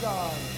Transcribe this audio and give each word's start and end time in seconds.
God. 0.00 0.55